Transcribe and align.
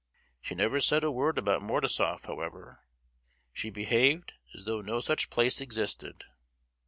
She 0.41 0.55
never 0.55 0.79
said 0.79 1.03
a 1.03 1.11
word 1.11 1.37
about 1.37 1.61
Mordasof, 1.61 2.25
however. 2.25 2.79
She 3.53 3.69
behaved 3.69 4.33
as 4.55 4.65
though 4.65 4.81
no 4.81 4.99
such 4.99 5.29
place 5.29 5.61
existed. 5.61 6.23